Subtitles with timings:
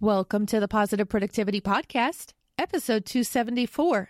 [0.00, 4.08] Welcome to the Positive Productivity Podcast, episode 274.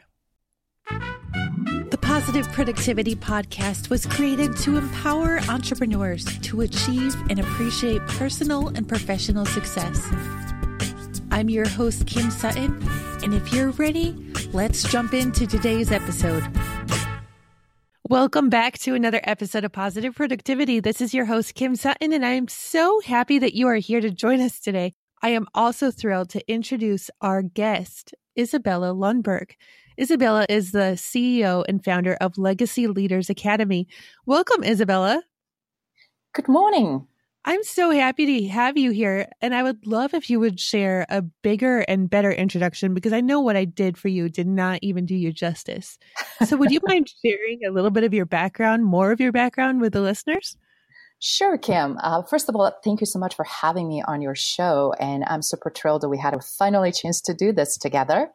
[0.91, 8.87] The Positive Productivity Podcast was created to empower entrepreneurs to achieve and appreciate personal and
[8.87, 10.07] professional success.
[11.31, 12.87] I'm your host, Kim Sutton,
[13.23, 14.15] and if you're ready,
[14.53, 16.45] let's jump into today's episode.
[18.07, 20.81] Welcome back to another episode of Positive Productivity.
[20.81, 24.03] This is your host, Kim Sutton, and I am so happy that you are here
[24.03, 24.93] to join us today.
[25.23, 29.53] I am also thrilled to introduce our guest, Isabella Lundberg.
[30.01, 33.89] Isabella is the CEO and founder of Legacy Leaders Academy.
[34.27, 35.23] Welcome, Isabella.
[36.35, 37.07] Good morning.
[37.45, 39.27] I'm so happy to have you here.
[39.41, 43.21] And I would love if you would share a bigger and better introduction because I
[43.21, 45.99] know what I did for you did not even do you justice.
[46.45, 49.81] So, would you mind sharing a little bit of your background, more of your background
[49.81, 50.57] with the listeners?
[51.21, 51.99] Sure, Kim.
[52.01, 54.95] Uh, first of all, thank you so much for having me on your show.
[55.01, 58.31] And I'm super thrilled that we had a finally chance to do this together.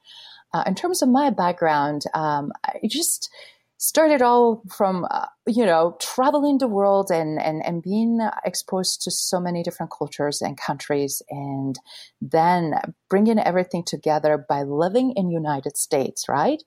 [0.54, 3.30] Uh, in terms of my background, um, I just
[3.78, 9.12] started all from, uh, you know, traveling the world and, and, and being exposed to
[9.12, 11.22] so many different cultures and countries.
[11.30, 11.78] And
[12.22, 12.76] then
[13.10, 16.62] bringing everything together by living in United States, right?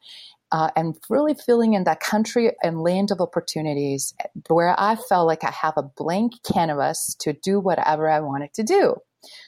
[0.53, 4.15] Uh, and really feeling in that country and land of opportunities
[4.49, 8.63] where I felt like I have a blank canvas to do whatever I wanted to
[8.63, 8.97] do.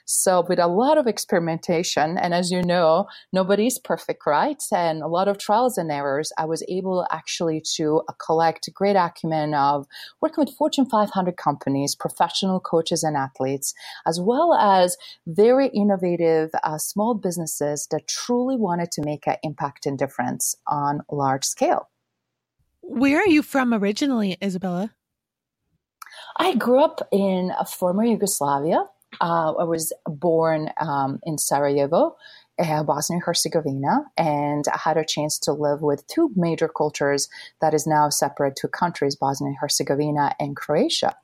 [0.05, 4.63] So, with a lot of experimentation, and as you know, nobody's perfect, right?
[4.73, 8.97] And a lot of trials and errors, I was able actually to uh, collect great
[8.97, 9.87] acumen of
[10.21, 13.75] working with Fortune 500 companies, professional coaches and athletes,
[14.07, 19.87] as well as very innovative uh, small businesses that truly wanted to make an impact
[19.87, 21.89] and difference on large scale.
[22.81, 24.95] Where are you from originally, Isabella?
[26.39, 28.85] I grew up in a former Yugoslavia.
[29.21, 32.17] Uh, I was born um, in Sarajevo,
[32.59, 37.29] uh, Bosnia Herzegovina, and I had a chance to live with two major cultures
[37.61, 41.15] that is now separate two countries, Bosnia Herzegovina and Croatia.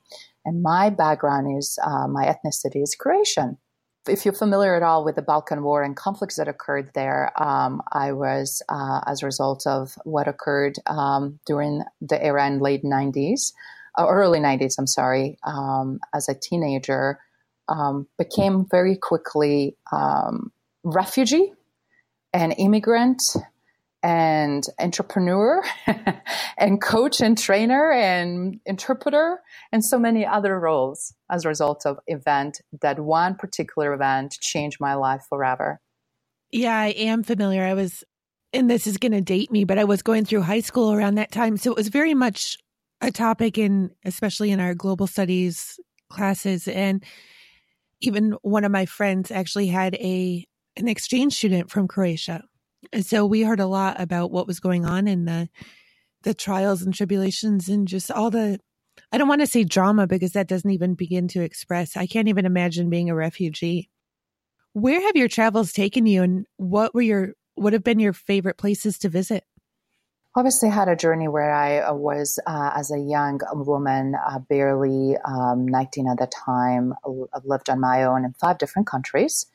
[0.45, 3.59] And my background is uh, my ethnicity is Croatian.
[4.07, 7.81] If you're familiar at all with the Balkan War and conflicts that occurred there, um,
[7.93, 12.85] I was, uh, as a result of what occurred um, during the era in late
[12.85, 13.53] 90s,
[13.99, 17.19] uh, early 90s, I'm sorry, um, as a teenager,
[17.69, 20.53] um, became very quickly um,
[20.83, 21.53] refugee
[22.33, 23.23] and immigrant
[24.03, 25.63] and entrepreneur
[26.59, 29.41] and coach and trainer and interpreter
[29.73, 34.77] and so many other roles as a result of event that one particular event changed
[34.79, 35.81] my life forever.
[36.53, 37.65] Yeah i am familiar.
[37.65, 38.05] I was
[38.53, 41.15] and this is going to date me but i was going through high school around
[41.15, 41.57] that time.
[41.57, 42.59] So it was very much
[43.01, 45.81] a topic in especially in our global studies
[46.15, 46.69] classes.
[46.69, 47.05] And
[48.07, 52.43] even one of my friends actually had a an exchange student from Croatia.
[52.93, 55.49] And so we heard a lot about what was going on in the
[56.23, 58.59] the trials and tribulations and just all the
[59.13, 61.97] I don't want to say drama because that doesn't even begin to express.
[61.97, 63.91] I can't even imagine being a refugee.
[64.73, 68.59] Where have your travels taken you and what were your what have been your favorite
[68.59, 69.45] places to visit?
[70.37, 75.17] Obviously had a journey where I uh, was, uh, as a young woman, uh, barely
[75.25, 79.47] um, 19 at the time, I lived on my own in five different countries.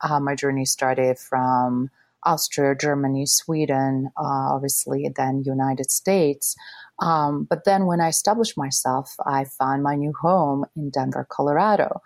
[0.00, 1.90] Uh, my journey started from
[2.24, 6.56] Austria, Germany, Sweden, uh, obviously, then United States.
[7.00, 12.00] Um, but then when I established myself, I found my new home in Denver, Colorado.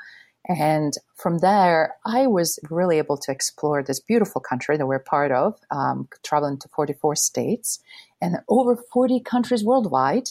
[0.48, 5.32] And from there, I was really able to explore this beautiful country that we're part
[5.32, 7.80] of, um, traveling to 44 states
[8.20, 10.28] and over 40 countries worldwide,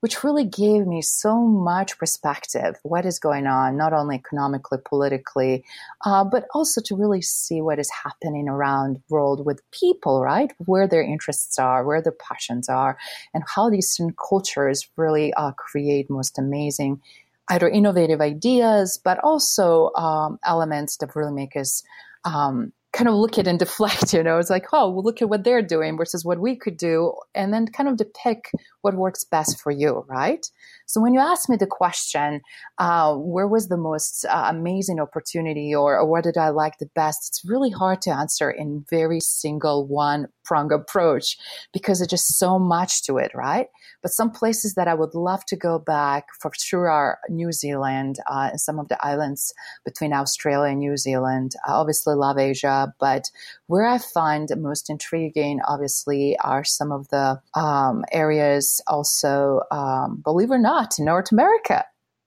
[0.00, 5.64] which really gave me so much perspective what is going on, not only economically, politically,
[6.04, 10.52] uh, but also to really see what is happening around world with people, right?
[10.58, 12.98] Where their interests are, where their passions are,
[13.32, 13.98] and how these
[14.28, 17.00] cultures really uh, create most amazing
[17.48, 21.82] either innovative ideas, but also um, elements that really make us
[22.24, 25.28] um, kind of look at and deflect, you know, it's like, oh, well, look at
[25.28, 29.24] what they're doing versus what we could do, and then kind of depict what works
[29.24, 30.46] best for you, right?
[30.86, 32.40] So when you ask me the question,
[32.78, 36.90] uh, where was the most uh, amazing opportunity or, or what did I like the
[36.94, 37.28] best?
[37.28, 41.36] It's really hard to answer in very single one prong approach
[41.72, 43.68] because there's just so much to it, right?
[44.04, 48.18] But some places that I would love to go back for sure are New Zealand
[48.30, 51.54] uh, and some of the islands between Australia and New Zealand.
[51.66, 53.30] I obviously love Asia, but
[53.66, 60.50] where I find most intriguing, obviously, are some of the um, areas also, um, believe
[60.50, 61.86] it or not, in North America.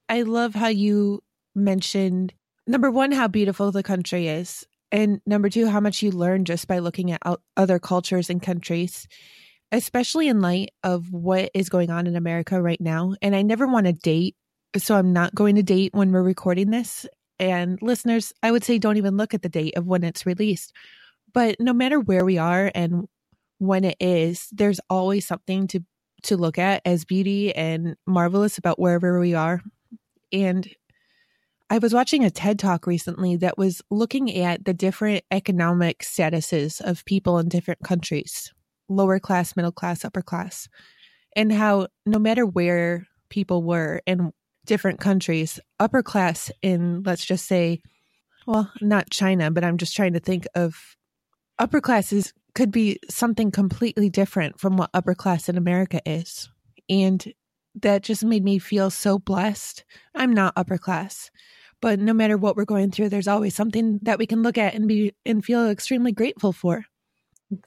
[0.10, 1.22] I love how you
[1.54, 2.34] mentioned
[2.66, 4.66] number one, how beautiful the country is.
[4.92, 7.22] And number two, how much you learn just by looking at
[7.56, 9.08] other cultures and countries,
[9.72, 13.14] especially in light of what is going on in America right now.
[13.22, 14.36] And I never want to date,
[14.78, 17.06] so I'm not going to date when we're recording this.
[17.40, 20.74] And listeners, I would say don't even look at the date of when it's released.
[21.34, 23.08] But no matter where we are and
[23.60, 25.82] when it is, there's always something to
[26.24, 29.62] to look at as beauty and marvelous about wherever we are.
[30.34, 30.68] And
[31.70, 36.82] I was watching a TED talk recently that was looking at the different economic statuses
[36.82, 38.52] of people in different countries
[38.90, 40.68] lower class, middle class, upper class
[41.38, 44.34] and how no matter where people were in
[44.66, 47.80] different countries, upper class in, let's just say,
[48.48, 50.96] well, not China, but I'm just trying to think of
[51.60, 56.50] upper classes could be something completely different from what upper class in America is.
[56.90, 57.24] And
[57.76, 59.86] that just made me feel so blessed.
[60.16, 61.30] I'm not upper class,
[61.82, 64.74] but no matter what we're going through, there's always something that we can look at
[64.74, 66.86] and be and feel extremely grateful for.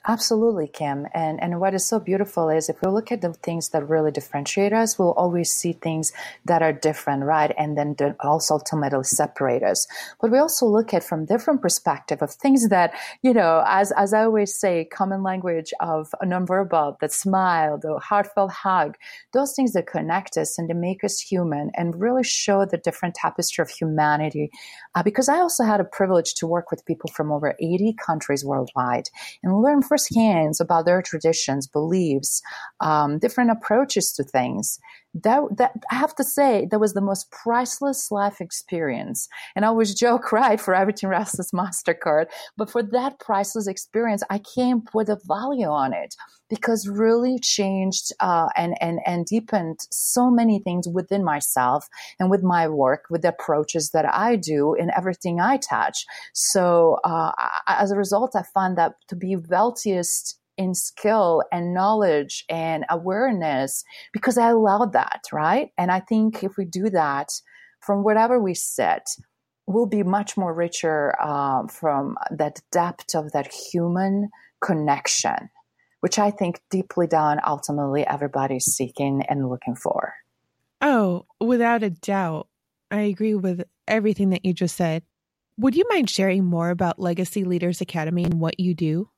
[0.07, 1.07] Absolutely, Kim.
[1.15, 4.11] And and what is so beautiful is if we look at the things that really
[4.11, 6.13] differentiate us, we'll always see things
[6.45, 7.55] that are different, right?
[7.57, 9.87] And then also ultimately separate us.
[10.21, 12.93] But we also look at from different perspective of things that,
[13.23, 17.99] you know, as as I always say, common language of a nonverbal, that smile, the
[18.01, 18.97] heartfelt hug,
[19.33, 23.15] those things that connect us and to make us human and really show the different
[23.15, 24.51] tapestry of humanity.
[24.95, 28.45] Uh, because I also had a privilege to work with people from over 80 countries
[28.45, 29.09] worldwide
[29.43, 32.43] and learn firsthand about their traditions, beliefs,
[32.81, 34.79] um, different approaches to things.
[35.13, 39.29] That, that I have to say, that was the most priceless life experience.
[39.57, 42.27] And I always joke, right, for everything restless MasterCard.
[42.57, 46.15] But for that priceless experience, I came with a value on it
[46.49, 52.43] because really changed uh, and, and, and deepened so many things within myself and with
[52.43, 56.05] my work, with the approaches that I do in everything I touch.
[56.35, 57.33] So uh,
[57.69, 63.83] as a result, I find that to be wealthiest in skill and knowledge and awareness
[64.13, 65.71] because I allowed that, right?
[65.79, 67.33] And I think if we do that
[67.81, 69.09] from whatever we sit,
[69.67, 74.29] we'll be much more richer um, from that depth of that human
[74.63, 75.49] connection
[76.01, 80.15] which I think deeply down, ultimately, everybody's seeking and looking for.
[80.81, 82.49] Oh, without a doubt.
[82.91, 85.03] I agree with everything that you just said.
[85.59, 89.11] Would you mind sharing more about Legacy Leaders Academy and what you do?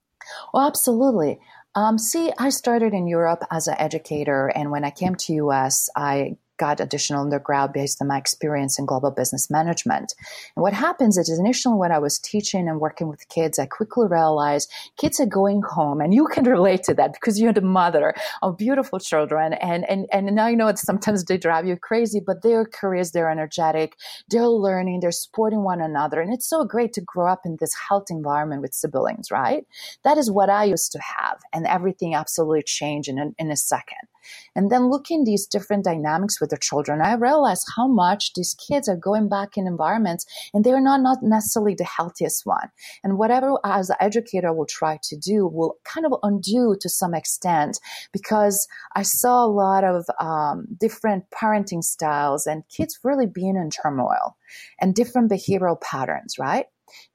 [0.52, 1.38] Well, absolutely.
[1.74, 5.88] Um, see, I started in Europe as an educator, and when I came to US,
[5.96, 10.14] I got additional undergrad based on my experience in global business management.
[10.54, 14.06] And what happens is initially when I was teaching and working with kids, I quickly
[14.06, 18.14] realized kids are going home and you can relate to that because you're the mother
[18.42, 19.54] of beautiful children.
[19.54, 23.10] And, and, and now you know that sometimes they drive you crazy, but they're curious,
[23.10, 23.96] they're energetic,
[24.28, 26.20] they're learning, they're supporting one another.
[26.20, 29.66] And it's so great to grow up in this healthy environment with siblings, right?
[30.04, 31.40] That is what I used to have.
[31.52, 34.06] And everything absolutely changed in in a second.
[34.54, 38.88] And then looking these different dynamics with the children, I realized how much these kids
[38.88, 42.70] are going back in environments and they're not, not necessarily the healthiest one.
[43.02, 47.14] And whatever as an educator will try to do will kind of undo to some
[47.14, 47.78] extent
[48.12, 53.70] because I saw a lot of um, different parenting styles and kids really being in
[53.70, 54.36] turmoil
[54.80, 56.66] and different behavioral patterns, right?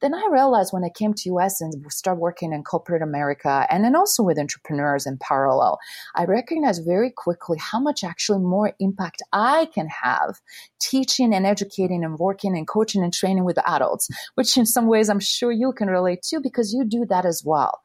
[0.02, 3.84] Then I realized when I came to US and started working in corporate America and
[3.84, 5.80] then also with entrepreneurs in parallel,
[6.16, 10.40] I recognized very quickly how much actually more impact I can have
[10.80, 15.10] teaching and educating and working and coaching and training with adults, which in some ways
[15.10, 17.82] I'm sure you can relate to because you do that as well.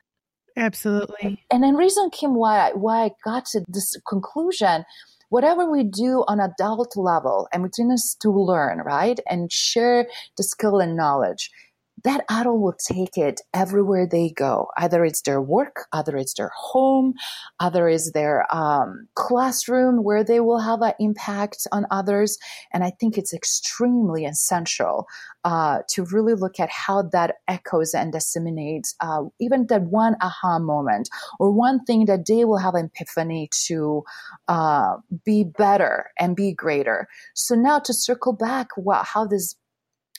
[0.57, 1.43] Absolutely.
[1.51, 4.85] And then reason came why I, why I got to this conclusion
[5.31, 9.19] whatever we do on adult level and we us to learn, right?
[9.31, 11.51] And share the skill and knowledge
[12.05, 14.69] that adult will take it everywhere they go.
[14.77, 17.15] Either it's their work, either it's their home,
[17.61, 22.39] either it's their um, classroom where they will have an impact on others.
[22.73, 25.07] And I think it's extremely essential
[25.45, 30.59] uh, to really look at how that echoes and disseminates uh, even that one aha
[30.59, 34.03] moment or one thing that they will have an epiphany to
[34.49, 37.09] uh, be better and be greater.
[37.35, 38.69] So now to circle back,
[39.05, 39.57] how this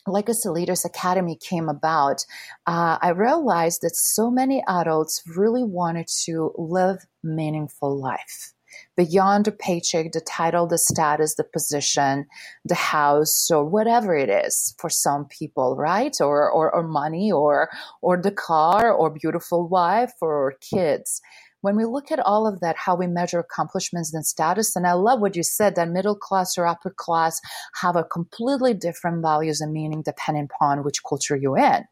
[0.07, 2.25] Legacy Leaders Academy came about,
[2.67, 8.53] uh, I realized that so many adults really wanted to live meaningful life
[8.97, 12.25] beyond the paycheck, the title, the status, the position,
[12.65, 16.15] the house, or whatever it is for some people, right?
[16.19, 17.69] Or, or, or money, or,
[18.01, 21.21] or the car, or beautiful wife, or kids
[21.63, 24.91] when we look at all of that, how we measure accomplishments and status, and I
[24.93, 27.39] love what you said that middle class or upper class
[27.81, 31.85] have a completely different values and meaning depending upon which culture you're in.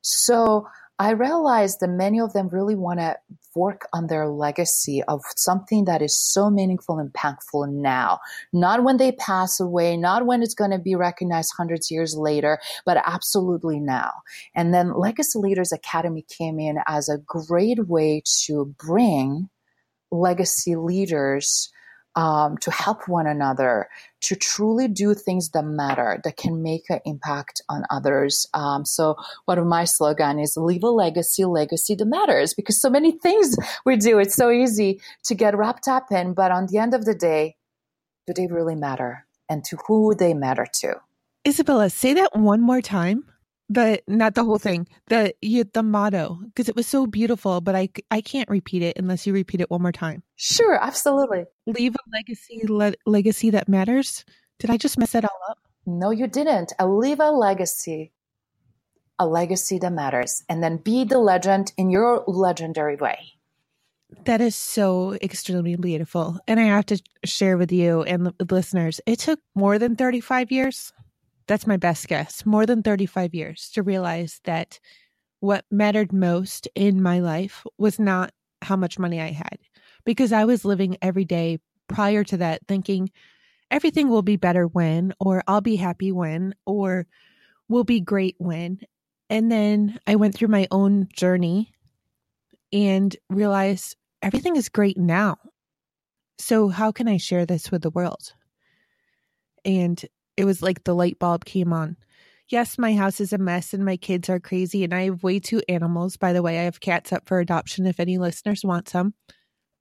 [0.00, 0.66] So
[0.98, 3.16] I realized that many of them really want to
[3.56, 8.20] work on their legacy of something that is so meaningful and impactful now.
[8.52, 12.16] Not when they pass away, not when it's going to be recognized hundreds of years
[12.16, 14.12] later, but absolutely now.
[14.54, 19.48] And then Legacy Leaders Academy came in as a great way to bring
[20.12, 21.70] legacy leaders
[22.16, 23.88] um, to help one another,
[24.22, 28.46] to truly do things that matter, that can make an impact on others.
[28.54, 29.16] Um, so
[29.46, 33.56] one of my slogan is leave a legacy, legacy that matters, because so many things
[33.84, 37.04] we do, it's so easy to get wrapped up in, but on the end of
[37.04, 37.56] the day,
[38.26, 39.26] do they really matter?
[39.48, 40.94] And to who they matter to?
[41.46, 43.24] Isabella, say that one more time
[43.68, 44.86] the not the whole thing.
[45.08, 48.98] The you, the motto because it was so beautiful but i i can't repeat it
[48.98, 50.22] unless you repeat it one more time.
[50.36, 51.44] Sure absolutely.
[51.66, 54.24] Leave a legacy le- legacy that matters?
[54.58, 55.58] Did i just mess that all up?
[55.86, 56.72] No you didn't.
[56.78, 58.12] I leave a legacy
[59.18, 63.18] a legacy that matters and then be the legend in your legendary way.
[64.24, 69.00] That is so extremely beautiful and i have to share with you and the listeners
[69.06, 70.92] it took more than 35 years
[71.46, 74.78] that's my best guess, more than 35 years to realize that
[75.40, 78.32] what mattered most in my life was not
[78.62, 79.58] how much money I had,
[80.04, 81.58] because I was living every day
[81.88, 83.10] prior to that thinking
[83.70, 87.06] everything will be better when, or I'll be happy when, or
[87.68, 88.80] will be great when.
[89.30, 91.72] And then I went through my own journey
[92.72, 95.36] and realized everything is great now.
[96.38, 98.32] So, how can I share this with the world?
[99.64, 100.04] And
[100.36, 101.96] it was like the light bulb came on.
[102.48, 105.40] Yes, my house is a mess and my kids are crazy, and I have way
[105.40, 106.16] too animals.
[106.16, 109.14] By the way, I have cats up for adoption if any listeners want some.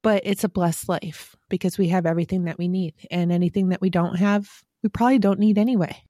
[0.01, 3.81] But it's a blessed life because we have everything that we need, and anything that
[3.81, 4.49] we don't have,
[4.81, 6.03] we probably don't need anyway.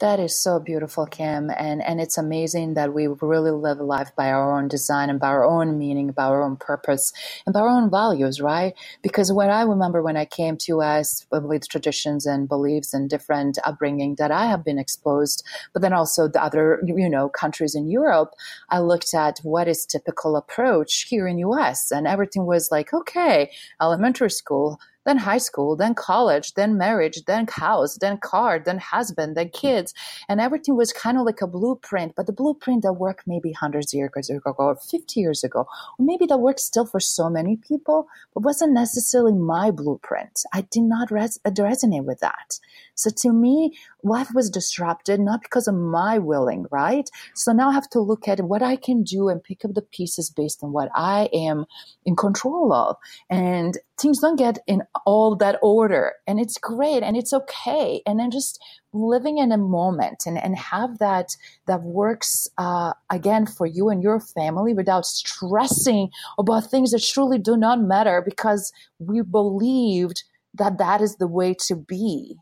[0.00, 1.50] That is so beautiful, Kim.
[1.56, 5.20] And, and it's amazing that we really live a life by our own design and
[5.20, 7.12] by our own meaning, by our own purpose,
[7.46, 8.74] and by our own values, right?
[9.02, 13.56] Because when I remember when I came to US with traditions and beliefs and different
[13.64, 17.88] upbringing that I have been exposed, but then also the other, you know, countries in
[17.88, 18.32] Europe,
[18.70, 23.52] I looked at what is typical approach here in US and everything was like, okay,
[23.80, 29.36] elementary school, then high school, then college, then marriage, then house, then car, then husband,
[29.36, 29.94] then kids.
[30.28, 33.92] And everything was kind of like a blueprint, but the blueprint that worked maybe hundreds
[33.92, 35.66] of years ago or 50 years ago,
[35.98, 40.42] or maybe that worked still for so many people, but wasn't necessarily my blueprint.
[40.52, 42.58] I did not res- resonate with that.
[42.94, 47.08] So to me, life was disrupted not because of my willing, right?
[47.34, 49.82] So now I have to look at what I can do and pick up the
[49.82, 51.66] pieces based on what I am
[52.04, 52.96] in control of.
[53.28, 56.12] And things don't get in all that order.
[56.26, 58.02] And it's great and it's okay.
[58.06, 61.36] And then just living in a moment and, and have that
[61.66, 67.38] that works uh, again for you and your family without stressing about things that truly
[67.38, 70.24] do not matter because we believed
[70.54, 72.36] that that is the way to be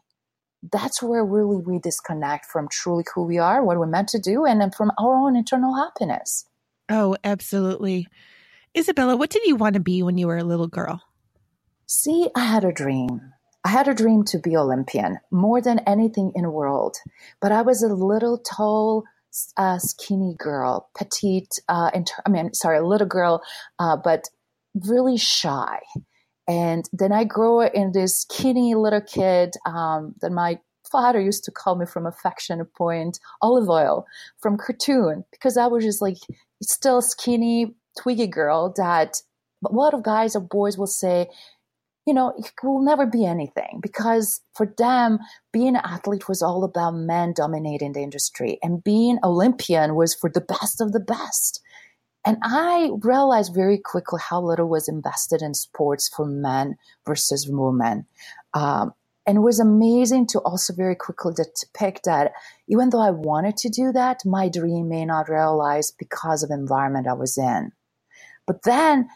[0.71, 4.45] that's where really we disconnect from truly who we are, what we're meant to do,
[4.45, 6.47] and then from our own internal happiness.
[6.89, 8.07] Oh, absolutely.
[8.77, 11.03] Isabella, what did you want to be when you were a little girl?
[11.87, 13.33] See, I had a dream.
[13.65, 16.97] I had a dream to be Olympian more than anything in the world.
[17.41, 19.05] But I was a little tall,
[19.57, 21.61] uh, skinny girl, petite.
[21.69, 23.43] Uh, inter- I mean, sorry, a little girl,
[23.79, 24.25] uh, but
[24.75, 25.81] really shy.
[26.49, 30.59] And then I grew in this skinny little kid um, that my
[30.91, 34.07] father used to call me from affection point Olive Oyl
[34.41, 36.19] from cartoon because I was just like
[36.63, 39.23] still skinny twiggy girl that
[39.65, 41.29] a lot of guys or boys will say
[42.07, 45.19] you know it will never be anything because for them
[45.53, 50.31] being an athlete was all about men dominating the industry and being olympian was for
[50.31, 51.61] the best of the best
[52.25, 58.07] and I realized very quickly how little was invested in sports for men versus women.
[58.55, 58.93] Um,
[59.27, 62.33] and it was amazing to also very quickly depict that
[62.69, 67.07] even though I wanted to do that, my dream may not realize because of environment
[67.07, 67.73] I was in.
[68.47, 69.09] But then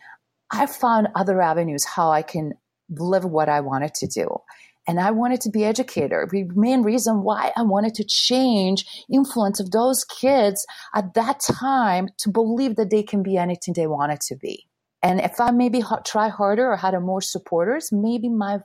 [0.53, 2.55] I found other avenues how I can
[2.91, 4.41] live what I wanted to do
[4.87, 6.29] and I wanted to be educator.
[6.31, 10.65] The main reason why I wanted to change influence of those kids
[10.95, 14.67] at that time to believe that they can be anything they wanted to be.
[15.03, 18.61] And if I maybe try harder or had more supporters, maybe my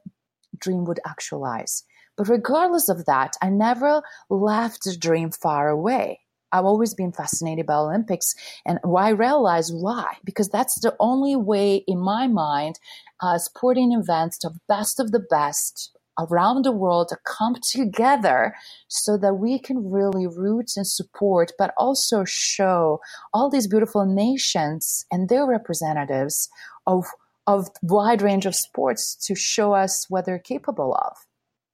[0.59, 1.83] dream would actualize.
[2.17, 6.19] But regardless of that, I never left the dream far away.
[6.51, 11.83] I've always been fascinated by Olympics, and I realized why because that's the only way,
[11.87, 12.79] in my mind,
[13.21, 18.55] uh, sporting events, the best of the best, around the world to come together
[18.87, 22.99] so that we can really root and support, but also show
[23.33, 26.49] all these beautiful nations and their representatives
[26.85, 27.05] of
[27.47, 31.17] of wide range of sports to show us what they're capable of.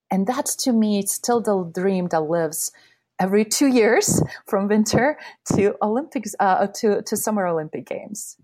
[0.09, 2.71] And that's to me it's still the dream that lives
[3.19, 5.17] every two years from winter
[5.53, 8.37] to Olympics uh, to to summer Olympic games.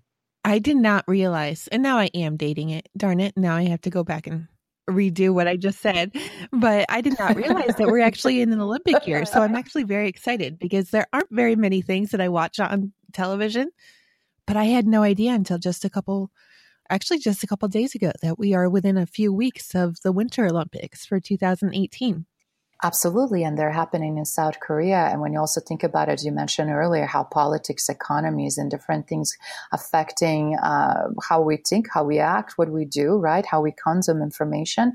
[0.45, 2.89] I did not realize, and now I am dating it.
[2.97, 3.33] Darn it!
[3.37, 4.47] Now I have to go back and
[4.89, 6.11] redo what I just said.
[6.51, 9.25] But I did not realize that we're actually in an Olympic year.
[9.25, 12.93] So I'm actually very excited because there aren't very many things that I watch on
[13.13, 13.71] television.
[14.45, 16.31] But I had no idea until just a couple,
[16.89, 20.11] actually, just a couple days ago that we are within a few weeks of the
[20.11, 22.25] Winter Olympics for 2018.
[22.83, 23.45] Absolutely.
[23.45, 25.07] And they're happening in South Korea.
[25.09, 29.07] And when you also think about as you mentioned earlier, how politics, economies, and different
[29.07, 29.37] things
[29.71, 33.45] affecting uh, how we think, how we act, what we do, right?
[33.45, 34.93] How we consume information.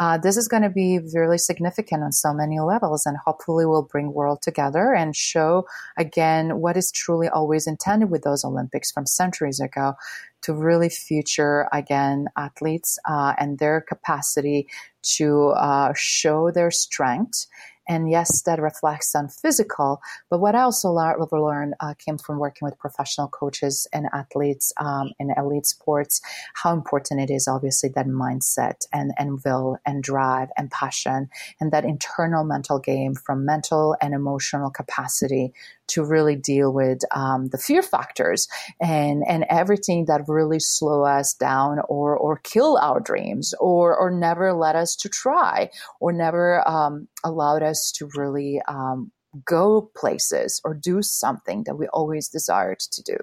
[0.00, 3.82] Uh, this is going to be really significant on so many levels and hopefully will
[3.82, 5.64] bring world together and show
[5.96, 9.94] again what is truly always intended with those olympics from centuries ago
[10.40, 14.68] to really future again athletes uh, and their capacity
[15.02, 17.46] to uh, show their strength
[17.88, 20.00] and yes, that reflects on physical.
[20.28, 25.12] But what I also learned uh, came from working with professional coaches and athletes um,
[25.18, 26.20] in elite sports,
[26.54, 31.30] how important it is, obviously, that mindset and, and will and drive and passion
[31.60, 35.52] and that internal mental game from mental and emotional capacity
[35.88, 38.46] to really deal with um, the fear factors
[38.80, 44.10] and and everything that really slow us down or or kill our dreams or or
[44.10, 49.10] never let us to try or never um, allowed us to really um,
[49.44, 53.16] go places or do something that we always desired to do.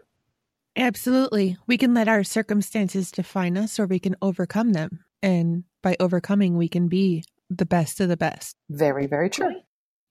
[0.75, 1.57] Absolutely.
[1.67, 4.99] We can let our circumstances define us or we can overcome them.
[5.23, 8.55] And by overcoming, we can be the best of the best.
[8.69, 9.55] Very, very true.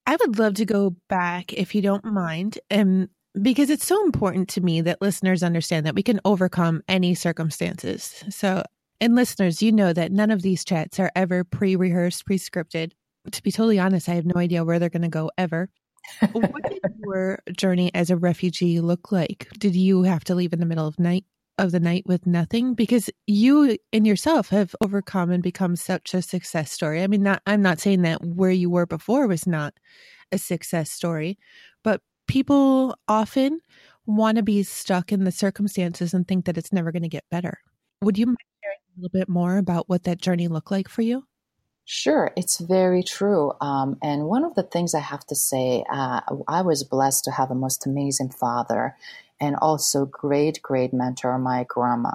[0.07, 2.59] I would love to go back if you don't mind.
[2.71, 3.09] And
[3.41, 8.23] because it's so important to me that listeners understand that we can overcome any circumstances.
[8.31, 8.63] So,
[9.01, 12.93] and listeners, you know that none of these chats are ever pre rehearsed, pre scripted.
[13.31, 15.71] To be totally honest, I have no idea where they're going to go ever.
[16.33, 19.49] what did your journey as a refugee look like?
[19.59, 21.25] Did you have to leave in the middle of night
[21.59, 26.23] of the night with nothing because you and yourself have overcome and become such a
[26.23, 27.03] success story.
[27.03, 29.75] I mean, not, I'm not saying that where you were before was not
[30.33, 31.39] a success story,
[31.83, 33.61] but people often
[34.07, 37.25] want to be stuck in the circumstances and think that it's never going to get
[37.31, 37.59] better.
[38.03, 41.03] Would you mind sharing a little bit more about what that journey looked like for
[41.03, 41.25] you?
[41.87, 43.53] Sure, it's very true.
[43.61, 47.31] Um, and one of the things I have to say, uh, I was blessed to
[47.31, 48.97] have a most amazing father
[49.39, 52.13] and also great, great mentor, my grandma.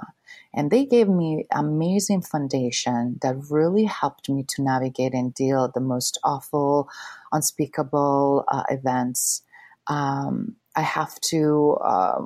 [0.52, 5.80] And they gave me amazing foundation that really helped me to navigate and deal the
[5.80, 6.88] most awful,
[7.32, 9.42] unspeakable uh, events.
[9.86, 12.22] Um, I have to uh,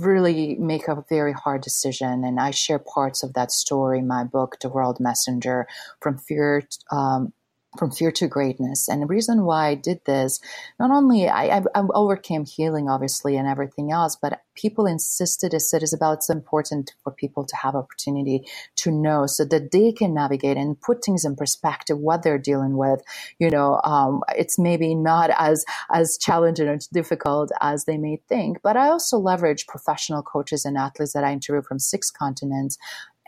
[0.00, 4.24] really make a very hard decision, and I share parts of that story in my
[4.24, 5.66] book, The World Messenger,
[6.00, 7.32] from fear um,
[7.76, 8.88] from fear to greatness.
[8.88, 10.40] And the reason why I did this,
[10.78, 15.72] not only I, I, I, overcame healing, obviously, and everything else, but people insisted as
[15.72, 19.92] it is about it's important for people to have opportunity to know so that they
[19.92, 23.02] can navigate and put things in perspective what they're dealing with.
[23.38, 28.58] You know, um, it's maybe not as as challenging or difficult as they may think.
[28.62, 32.78] But I also leverage professional coaches and athletes that I interview from six continents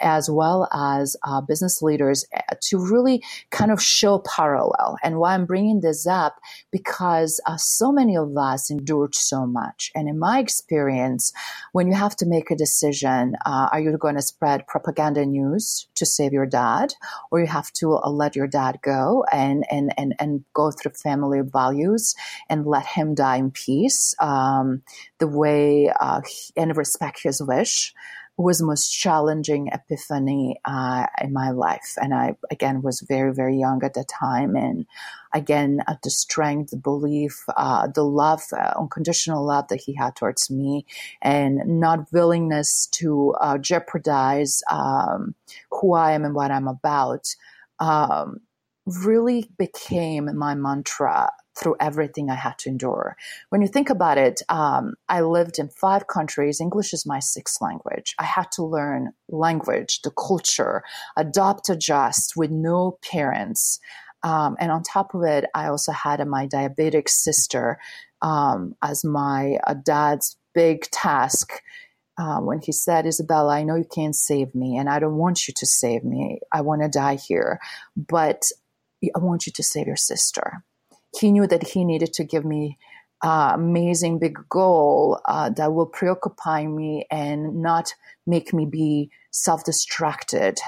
[0.01, 4.97] as well as uh, business leaders uh, to really kind of show parallel.
[5.03, 6.37] And why I'm bringing this up
[6.73, 9.93] because uh, so many of us endured so much.
[9.95, 11.33] And in my experience,
[11.73, 15.89] when you have to make a decision, uh, are you going to spread propaganda news
[15.97, 16.95] to save your dad,
[17.33, 20.93] or you have to uh, let your dad go and and and and go through
[20.93, 22.17] family values
[22.51, 24.83] and let him die in peace, um,
[25.21, 26.23] the way uh,
[26.57, 27.95] and respect his wish
[28.39, 31.95] was most challenging epiphany uh, in my life.
[32.01, 34.55] And I, again, was very, very young at the time.
[34.55, 34.87] And
[35.35, 40.15] again, uh, the strength, the belief, uh, the love, uh, unconditional love that he had
[40.15, 40.87] towards me,
[41.21, 45.35] and not willingness to uh, jeopardize um,
[45.73, 47.35] who I am and what I'm about.
[47.81, 48.41] Um,
[49.05, 53.17] really became my mantra through everything I had to endure.
[53.51, 56.61] When you think about it, um, I lived in five countries.
[56.61, 58.15] English is my sixth language.
[58.19, 60.83] I had to learn language, the culture,
[61.17, 63.81] adopt, adjust with no parents.
[64.23, 67.79] Um, and on top of it, I also had my diabetic sister
[68.23, 71.63] um, as my uh, dad's big task.
[72.17, 75.47] Uh, when he said, Isabella, I know you can't save me, and I don't want
[75.47, 76.41] you to save me.
[76.51, 77.61] I want to die here.
[77.97, 78.43] But
[79.03, 80.65] I want you to save your sister.
[81.19, 82.79] He knew that he needed to give me
[83.23, 87.95] uh, amazing big goal uh, that will preoccupy me and not
[88.27, 90.59] make me be self-distracted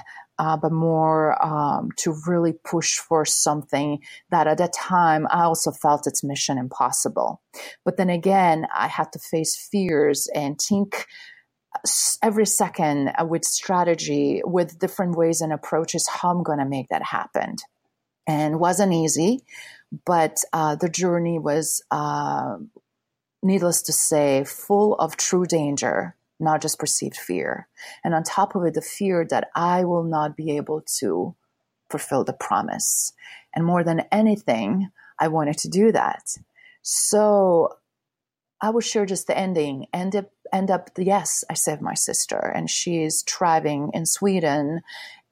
[0.40, 3.98] uh, but more um, to really push for something
[4.30, 7.42] that at that time I also felt it's mission impossible.
[7.84, 11.06] But then again, I had to face fears and think
[12.22, 17.02] every second with strategy, with different ways and approaches, how I'm going to make that
[17.02, 17.56] happen.
[18.30, 19.40] And wasn't easy,
[20.04, 22.58] but uh, the journey was, uh,
[23.42, 27.68] needless to say, full of true danger not just perceived fear.
[28.02, 31.36] And on top of it, the fear that I will not be able to
[31.90, 33.12] fulfill the promise.
[33.54, 36.22] And more than anything, I wanted to do that.
[36.82, 37.76] So
[38.60, 39.86] I was sure just the ending.
[39.92, 44.80] End up, end up, yes, I saved my sister, and she's thriving in Sweden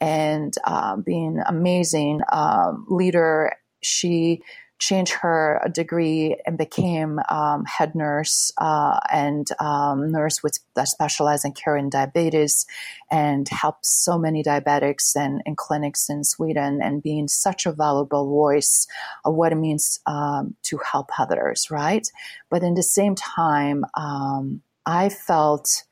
[0.01, 3.53] and uh, being amazing um, leader.
[3.83, 4.43] She
[4.79, 11.45] changed her degree and became um, head nurse uh, and um, nurse with that specialize
[11.45, 12.65] in curing diabetes
[13.11, 18.27] and helped so many diabetics and in clinics in Sweden and being such a valuable
[18.29, 18.87] voice
[19.25, 22.09] of what it means um, to help others, right?
[22.49, 25.85] But in the same time, um, I felt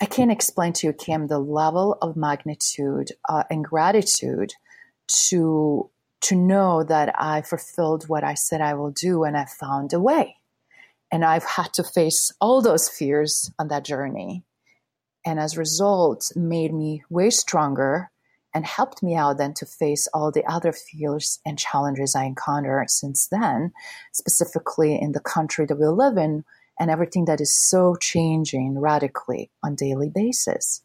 [0.00, 4.52] I can't explain to you, Kim, the level of magnitude uh, and gratitude
[5.28, 9.92] to to know that I fulfilled what I said I will do and I found
[9.92, 10.36] a way.
[11.12, 14.42] And I've had to face all those fears on that journey.
[15.24, 18.10] And as a result, made me way stronger
[18.52, 22.90] and helped me out then to face all the other fears and challenges I encountered
[22.90, 23.72] since then,
[24.12, 26.44] specifically in the country that we live in
[26.78, 30.82] and everything that is so changing radically on daily basis.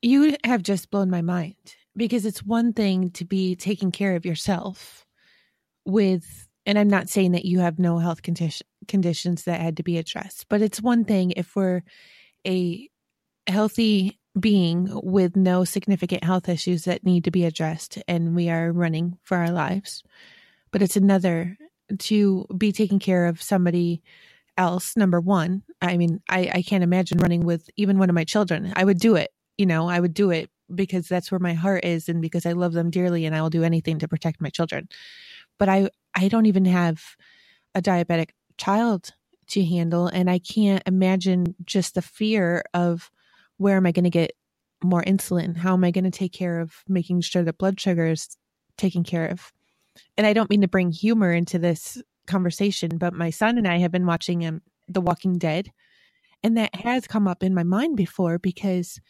[0.00, 1.56] You have just blown my mind
[1.96, 5.04] because it's one thing to be taking care of yourself
[5.84, 9.82] with and I'm not saying that you have no health condition, conditions that had to
[9.82, 11.82] be addressed, but it's one thing if we're
[12.46, 12.88] a
[13.48, 18.72] healthy being with no significant health issues that need to be addressed and we are
[18.72, 20.02] running for our lives.
[20.70, 21.58] But it's another
[21.98, 24.02] to be taking care of somebody
[24.56, 25.62] else, number one.
[25.80, 28.72] I mean, I, I can't imagine running with even one of my children.
[28.76, 31.84] I would do it, you know, I would do it because that's where my heart
[31.84, 34.48] is and because I love them dearly and I will do anything to protect my
[34.48, 34.88] children.
[35.58, 37.02] But I I don't even have
[37.74, 39.10] a diabetic child
[39.48, 43.10] to handle and I can't imagine just the fear of
[43.56, 44.32] where am I going to get
[44.82, 45.56] more insulin?
[45.56, 48.36] How am I going to take care of making sure that blood sugar is
[48.76, 49.52] taken care of?
[50.16, 53.78] And I don't mean to bring humor into this conversation, but my son and I
[53.78, 55.70] have been watching um, The Walking Dead
[56.42, 59.00] and that has come up in my mind before because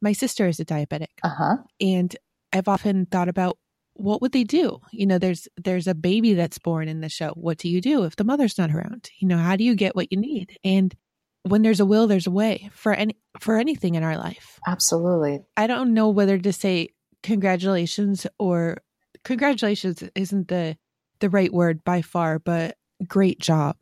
[0.00, 1.18] my sister is a diabetic.
[1.22, 1.56] Uh-huh.
[1.80, 2.16] And
[2.52, 3.58] I've often thought about
[3.94, 4.78] what would they do?
[4.92, 7.30] You know, there's there's a baby that's born in the show.
[7.34, 9.10] What do you do if the mother's not around?
[9.18, 10.56] You know, how do you get what you need?
[10.64, 10.94] And
[11.42, 14.60] when there's a will, there's a way for any for anything in our life.
[14.66, 15.40] Absolutely.
[15.56, 16.90] I don't know whether to say
[17.22, 18.78] congratulations or
[19.24, 20.76] congratulations isn't the
[21.20, 22.76] the right word by far, but
[23.06, 23.76] great job.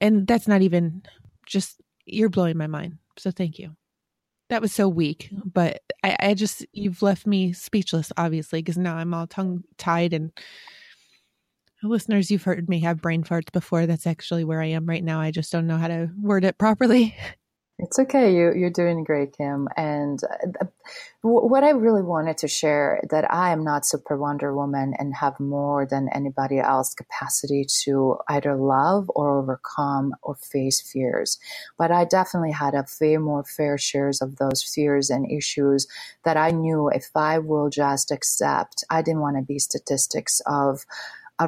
[0.00, 1.02] And that's not even
[1.46, 2.98] just you're blowing my mind.
[3.18, 3.76] So thank you.
[4.48, 8.96] That was so weak, but I, I just you've left me speechless, obviously, because now
[8.96, 10.32] I'm all tongue tied and
[11.82, 13.86] listeners, you've heard me have brain farts before.
[13.86, 15.20] That's actually where I am right now.
[15.20, 17.16] I just don't know how to word it properly.
[17.80, 18.34] It's okay.
[18.34, 19.68] You, you're doing great, Kim.
[19.76, 20.20] And
[20.60, 20.66] uh,
[21.22, 25.40] what I really wanted to share that I am not Super Wonder Woman and have
[25.40, 31.40] more than anybody else capacity to either love or overcome or face fears.
[31.78, 35.88] But I definitely had a way more fair shares of those fears and issues
[36.24, 40.86] that I knew if I will just accept, I didn't want to be statistics of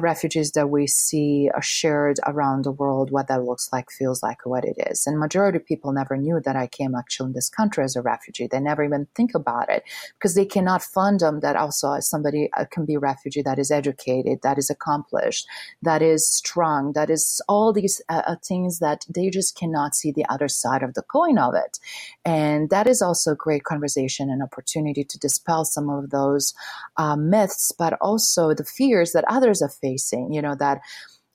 [0.01, 4.45] refugees that we see are shared around the world, what that looks like, feels like,
[4.45, 5.05] what it is.
[5.05, 8.01] And majority of people never knew that I came actually in this country as a
[8.01, 8.47] refugee.
[8.47, 9.83] They never even think about it
[10.15, 13.71] because they cannot fund them that also somebody uh, can be a refugee that is
[13.71, 15.47] educated, that is accomplished,
[15.81, 20.11] that is strong, that is all these uh, uh, things that they just cannot see
[20.11, 21.79] the other side of the coin of it.
[22.25, 26.53] And that is also a great conversation and opportunity to dispel some of those
[26.97, 30.79] uh, myths, but also the fears that others have facing, you know, that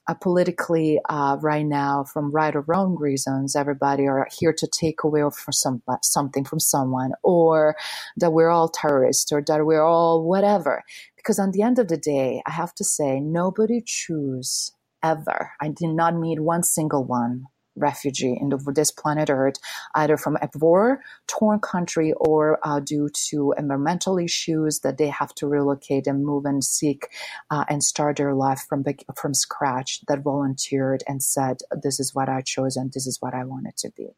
[0.09, 5.03] uh, politically uh, right now, from right or wrong reasons, everybody are here to take
[5.03, 7.75] away from some, something from someone, or
[8.17, 10.83] that we're all terrorists, or that we're all whatever.
[11.15, 14.71] Because on the end of the day, I have to say, nobody choose
[15.03, 15.51] ever.
[15.61, 17.45] I did not meet one single one
[17.79, 19.55] refugee in the, this planet Earth,
[19.95, 25.33] either from a war torn country or uh, due to environmental issues that they have
[25.35, 27.09] to relocate and move and seek
[27.49, 28.83] uh, and start their life from
[29.15, 30.01] from scratch.
[30.07, 33.77] That volunteered and said, "This is what I chose and this is what I wanted
[33.77, 34.09] to be."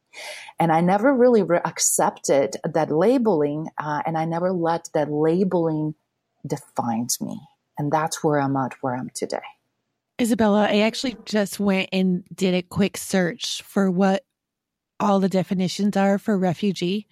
[0.59, 5.95] And I never really re- accepted that labeling, uh, and I never let that labeling
[6.45, 7.41] define me.
[7.77, 9.39] And that's where I'm at, where I'm today.
[10.19, 14.23] Isabella, I actually just went and did a quick search for what
[14.99, 17.07] all the definitions are for refugee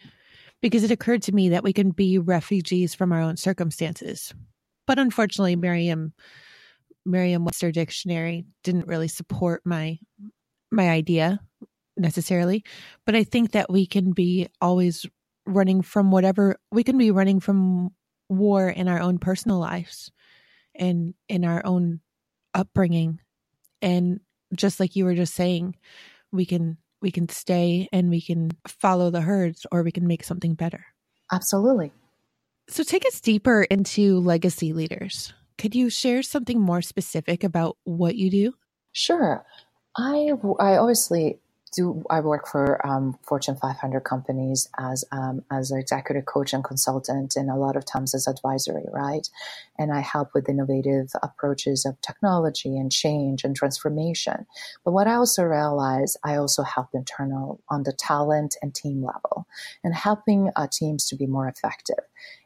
[0.61, 4.33] because it occurred to me that we can be refugees from our own circumstances.
[4.85, 6.13] But unfortunately, Merriam
[7.05, 9.99] Merriam-Webster dictionary didn't really support my
[10.71, 11.39] my idea
[11.97, 12.63] necessarily,
[13.05, 15.05] but I think that we can be always
[15.45, 17.89] running from whatever we can be running from
[18.29, 20.11] war in our own personal lives
[20.75, 22.01] and in our own
[22.59, 23.19] upbringing.
[23.81, 24.19] And
[24.53, 25.75] just like you were just saying
[26.31, 30.23] we can we can stay and we can follow the herds or we can make
[30.23, 30.85] something better.
[31.31, 31.93] Absolutely.
[32.67, 35.33] So take us deeper into legacy leaders.
[35.57, 38.53] Could you share something more specific about what you do?
[38.91, 39.45] Sure.
[39.97, 41.39] I i obviously
[41.73, 46.63] do I work for um, Fortune 500 companies as um, as an executive coach and
[46.63, 49.27] consultant, and a lot of times as advisory, right?
[49.77, 54.45] And I help with innovative approaches of technology and change and transformation.
[54.83, 59.47] But what I also realize, I also help internal on the talent and team level,
[59.83, 62.03] and helping uh, teams to be more effective.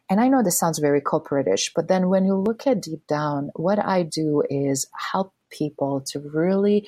[0.09, 3.51] And I know this sounds very corporatish, but then when you look at deep down,
[3.55, 6.87] what I do is help people to really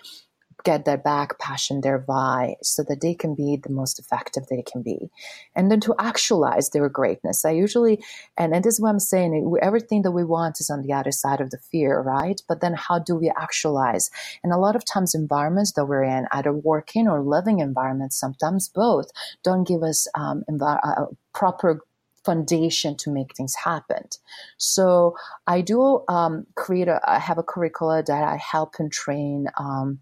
[0.66, 4.64] get their back passion, their why, so that they can be the most effective they
[4.64, 5.10] can be.
[5.56, 7.46] And then to actualize their greatness.
[7.46, 8.04] I usually,
[8.38, 11.12] and, and this is what I'm saying, everything that we want is on the other
[11.12, 12.42] side of the fear, right?
[12.48, 14.10] But then how do we actualize?
[14.44, 18.68] And a lot of times environments that we're in, either working or living environments, sometimes
[18.68, 19.12] both,
[19.44, 21.82] don't give us um, envi- uh, proper
[22.26, 24.04] foundation to make things happen.
[24.58, 29.48] So I do um, create a, I have a curricula that I help and train
[29.58, 30.00] um,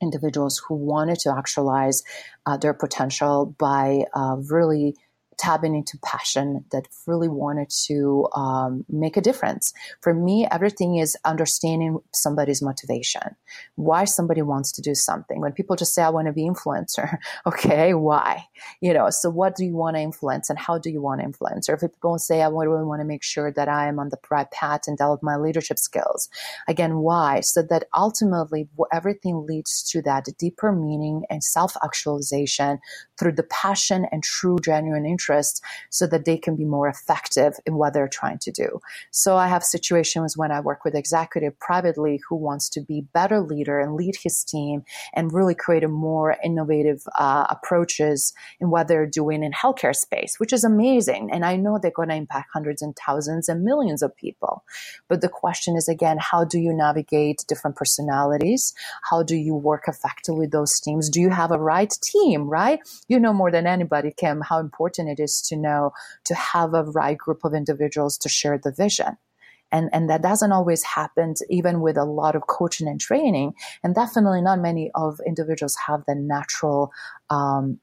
[0.00, 2.02] individuals who wanted to actualize
[2.46, 4.94] uh, their potential by uh, really
[5.38, 9.72] tapping into passion that really wanted to um, make a difference.
[10.00, 13.36] For me, everything is understanding somebody's motivation,
[13.76, 15.40] why somebody wants to do something.
[15.40, 18.46] When people just say, I want to be influencer, okay, why?
[18.80, 21.26] You know, so what do you want to influence and how do you want to
[21.26, 21.68] influence?
[21.68, 24.18] Or if people say, I really want to make sure that I am on the
[24.30, 26.28] right path and develop my leadership skills.
[26.68, 27.40] Again, why?
[27.40, 32.78] So that ultimately everything leads to that deeper meaning and self actualization
[33.18, 35.21] through the passion and true, genuine interest
[35.90, 38.80] so that they can be more effective in what they're trying to do.
[39.10, 43.40] So I have situations when I work with executive privately who wants to be better
[43.40, 48.88] leader and lead his team and really create a more innovative uh, approaches in what
[48.88, 51.30] they're doing in healthcare space, which is amazing.
[51.32, 54.64] And I know they're going to impact hundreds and thousands and millions of people.
[55.08, 58.74] But the question is again, how do you navigate different personalities?
[59.10, 61.08] How do you work effectively with those teams?
[61.08, 62.80] Do you have a right team, right?
[63.08, 65.92] You know more than anybody, Kim, how important it is to know
[66.24, 69.16] to have a right group of individuals to share the vision.
[69.72, 73.54] And, and that doesn't always happen even with a lot of coaching and training.
[73.82, 76.90] And definitely not many of individuals have the natural
[77.30, 77.78] um,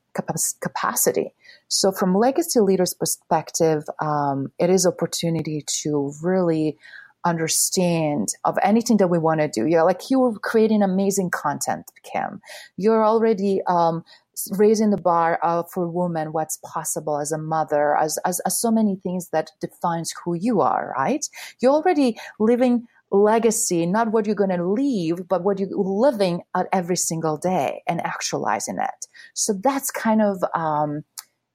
[0.61, 1.33] capacity.
[1.67, 6.77] So from legacy leaders perspective, um, it is opportunity to really
[7.25, 9.67] understand of anything that we want to do.
[9.67, 12.41] You're like you're creating amazing content, Kim.
[12.77, 14.03] You're already um,
[14.51, 18.71] raising the bar uh, for women what's possible as a mother as, as, as so
[18.71, 21.25] many things that defines who you are right
[21.59, 26.67] you're already living legacy not what you're going to leave but what you're living at
[26.71, 31.03] every single day and actualizing it so that's kind of um,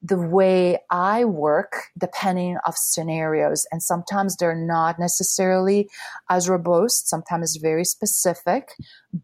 [0.05, 3.67] the way I work depending of scenarios.
[3.73, 5.89] And sometimes they're not necessarily
[6.29, 8.73] as robust, sometimes very specific,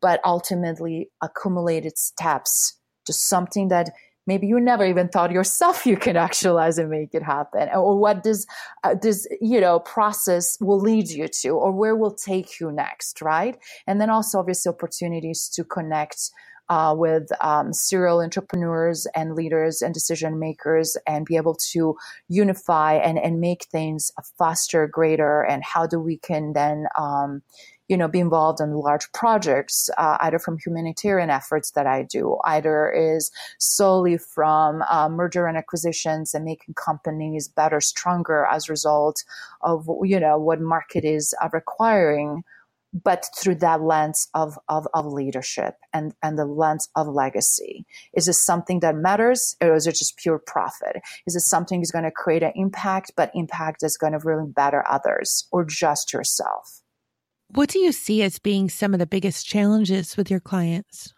[0.00, 3.90] but ultimately accumulated steps to something that
[4.26, 8.22] maybe you never even thought yourself you can actualize and make it happen or what
[8.22, 8.46] does
[8.84, 13.20] uh, this you know process will lead you to or where will take you next
[13.20, 16.30] right and then also obviously opportunities to connect
[16.70, 21.96] uh, with um, serial entrepreneurs and leaders and decision makers and be able to
[22.28, 27.42] unify and, and make things faster, greater, and how do we can then um,
[27.88, 32.38] you know, be involved in large projects, uh, either from humanitarian efforts that I do,
[32.44, 38.72] either is solely from uh, merger and acquisitions and making companies better, stronger as a
[38.72, 39.24] result
[39.62, 42.44] of, you know, what market is requiring
[42.92, 47.86] but through that lens of, of, of leadership and, and the lens of legacy.
[48.14, 50.96] Is this something that matters or is it just pure profit?
[51.26, 54.50] Is it something that's going to create an impact, but impact is going to really
[54.50, 56.82] better others or just yourself?
[57.48, 61.12] What do you see as being some of the biggest challenges with your clients?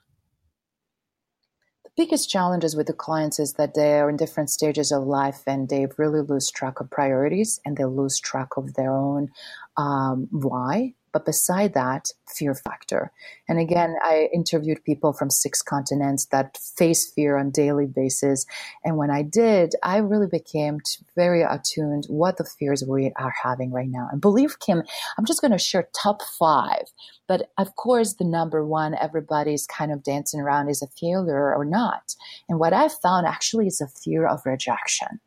[1.85, 5.43] The biggest challenges with the clients is that they are in different stages of life
[5.47, 9.29] and they really lose track of priorities and they lose track of their own
[9.77, 13.13] um, why but beside that, fear factor.
[13.49, 18.47] And again, I interviewed people from six continents that face fear on daily basis.
[18.85, 20.81] And when I did, I really became
[21.17, 24.09] very attuned what the fears we are having right now.
[24.11, 24.83] And believe Kim,
[25.19, 26.85] I'm just going to share top five.
[27.29, 31.65] But of course, the number one everybody's kind of dancing around is a failure or
[31.65, 32.15] not.
[32.49, 35.21] And what I found actually is a fear of rejection.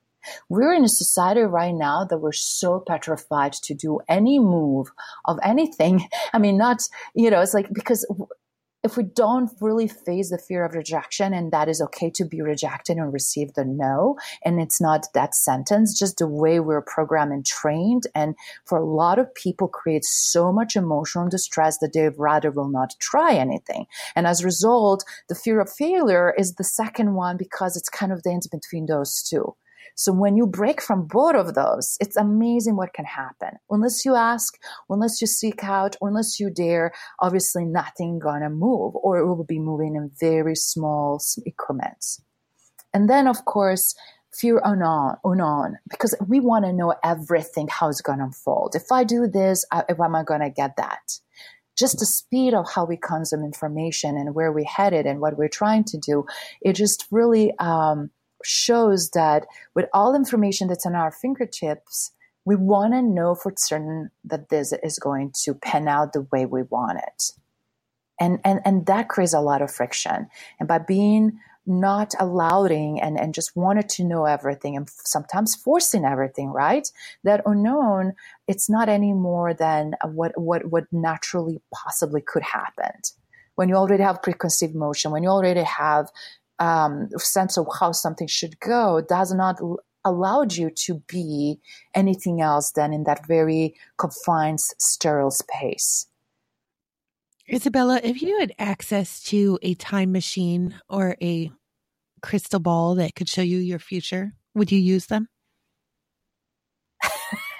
[0.49, 4.91] We're in a society right now that we're so petrified to do any move
[5.25, 6.07] of anything.
[6.33, 6.81] I mean, not,
[7.13, 8.05] you know, it's like because
[8.85, 12.39] if we don't really face the fear of rejection and that is okay to be
[12.43, 17.31] rejected and receive the no and it's not that sentence just the way we're programmed
[17.31, 22.09] and trained and for a lot of people creates so much emotional distress that they
[22.09, 26.63] rather will not try anything and as a result the fear of failure is the
[26.63, 29.55] second one because it's kind of the in between those two
[29.95, 33.51] so when you break from both of those, it's amazing what can happen.
[33.69, 34.57] Unless you ask,
[34.89, 39.59] unless you seek out, unless you dare, obviously nothing gonna move or it will be
[39.59, 42.21] moving in very small increments.
[42.93, 43.95] And then of course,
[44.35, 48.75] fear unknown, unknown because we want to know everything, how it's going to unfold.
[48.75, 51.19] If I do this, I, if am I going to get that?
[51.77, 55.49] Just the speed of how we consume information and where we're headed and what we're
[55.49, 56.25] trying to do,
[56.61, 58.11] it just really um,
[58.45, 62.11] shows that with all information that's on our fingertips,
[62.45, 66.45] we want to know for certain that this is going to pan out the way
[66.45, 67.31] we want it.
[68.19, 70.27] And, and, and that creates a lot of friction.
[70.59, 76.05] And by being not allowing and, and just wanted to know everything and sometimes forcing
[76.05, 76.87] everything, right?
[77.23, 78.13] That unknown,
[78.47, 83.01] it's not any more than what, what, what naturally possibly could happen.
[83.55, 86.09] When you already have preconceived motion, when you already have
[86.59, 89.59] um, sense of how something should go does not
[90.05, 91.59] allow you to be
[91.93, 96.07] anything else than in that very confined, sterile space.
[97.51, 101.51] Izabela, if you had access to a time machine or a
[102.21, 105.27] crystal ball that could show you your future, would you use them?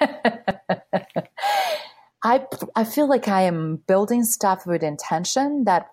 [2.24, 5.86] I I feel like I am building stuff with intention that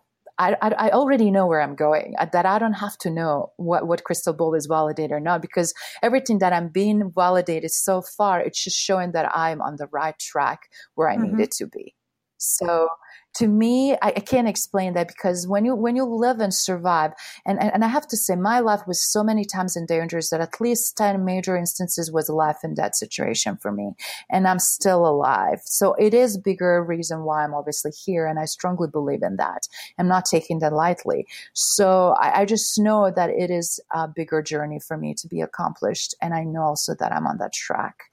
[0.61, 3.87] I, I, already know where I'm going, uh, that I don't have to know what,
[3.87, 8.41] what crystal ball is validated or not, because everything that I'm being validated so far,
[8.41, 11.37] it's just showing that I'm on the right track where I mm-hmm.
[11.37, 11.95] needed to be.
[12.37, 12.89] So
[13.35, 17.13] to me, I, I, can't explain that because when you when you live and survive,
[17.45, 20.29] and, and, and I have to say, my life was so many times in dangers
[20.29, 23.91] that at least ten major instances was life and death situation for me,
[24.29, 25.61] and I'm still alive.
[25.65, 29.67] So it is bigger reason why I'm obviously here, and I strongly believe in that.
[29.97, 31.27] I'm not taking that lightly.
[31.53, 35.41] So I, I just know that it is a bigger journey for me to be
[35.41, 38.03] accomplished, and I know also that I'm on that track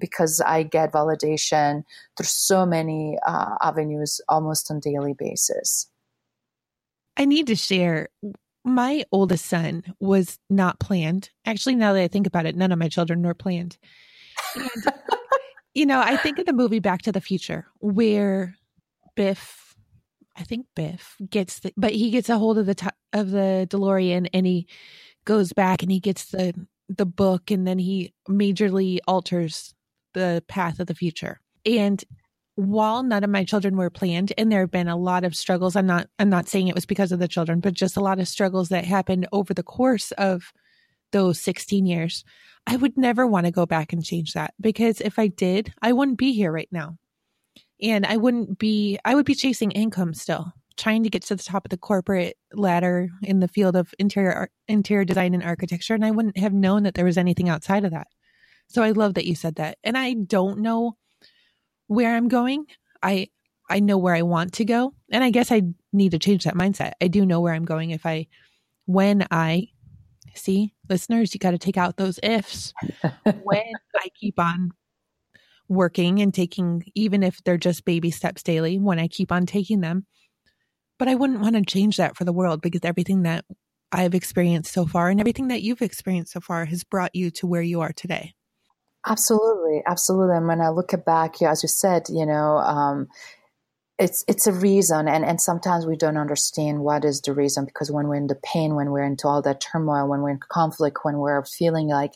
[0.00, 1.84] because I get validation
[2.16, 5.88] through so many uh, avenues almost on daily basis.
[7.16, 8.08] I need to share
[8.64, 11.30] my oldest son was not planned.
[11.46, 13.78] Actually, now that I think about it, none of my children were planned.
[14.54, 14.70] And,
[15.74, 18.56] you know, I think of the movie Back to the Future where
[19.16, 19.74] Biff,
[20.36, 24.28] I think Biff gets the, but he gets a hold of the of the DeLorean
[24.32, 24.66] and he
[25.24, 26.54] goes back and he gets the
[26.88, 29.74] the book and then he majorly alters
[30.14, 31.40] the path of the future.
[31.64, 32.02] And
[32.56, 35.76] while none of my children were planned and there have been a lot of struggles,
[35.76, 38.18] I'm not I'm not saying it was because of the children, but just a lot
[38.18, 40.52] of struggles that happened over the course of
[41.12, 42.24] those 16 years.
[42.66, 45.92] I would never want to go back and change that because if I did, I
[45.92, 46.96] wouldn't be here right now.
[47.82, 51.42] And I wouldn't be I would be chasing income still, trying to get to the
[51.42, 56.04] top of the corporate ladder in the field of interior interior design and architecture and
[56.04, 58.08] I wouldn't have known that there was anything outside of that.
[58.70, 59.78] So I love that you said that.
[59.82, 60.96] And I don't know
[61.88, 62.66] where I'm going.
[63.02, 63.28] I
[63.68, 64.94] I know where I want to go.
[65.10, 65.62] And I guess I
[65.92, 66.92] need to change that mindset.
[67.00, 68.28] I do know where I'm going if I
[68.86, 69.68] when I
[70.34, 72.72] see listeners, you got to take out those ifs.
[73.42, 74.70] when I keep on
[75.68, 79.80] working and taking even if they're just baby steps daily, when I keep on taking
[79.80, 80.06] them.
[80.96, 83.44] But I wouldn't want to change that for the world because everything that
[83.90, 87.48] I've experienced so far and everything that you've experienced so far has brought you to
[87.48, 88.34] where you are today.
[89.06, 90.36] Absolutely, absolutely.
[90.36, 93.08] And when I look back, yeah, as you said, you know, um,
[93.98, 97.90] it's it's a reason and and sometimes we don't understand what is the reason because
[97.92, 100.98] when we're in the pain when we're into all that turmoil when we're in conflict
[101.04, 102.14] when we're feeling like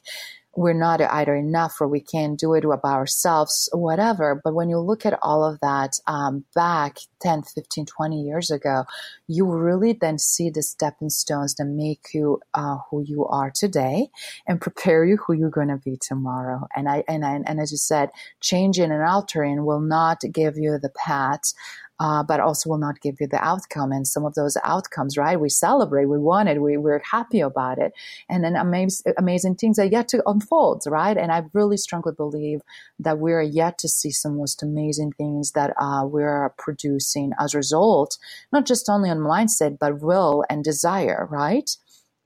[0.57, 4.41] we're not either enough or we can't do it by ourselves, whatever.
[4.43, 8.85] But when you look at all of that um, back 10, 15, 20 years ago,
[9.27, 14.09] you really then see the stepping stones that make you uh, who you are today
[14.47, 16.67] and prepare you who you're going to be tomorrow.
[16.77, 18.11] And I, and I, and as you said,
[18.41, 21.55] changing and altering will not give you the path
[22.01, 23.93] uh, but also will not give you the outcome.
[23.93, 25.39] And some of those outcomes, right?
[25.39, 27.93] We celebrate, we want it, we, we're happy about it.
[28.29, 31.17] And then amazing, amazing things are yet to unfold, right?
[31.17, 32.61] And I really strongly believe
[32.99, 37.59] that we're yet to see some most amazing things that uh, we're producing as a
[37.59, 38.19] result,
[38.53, 41.71] not just only on mindset, but will and desire, right?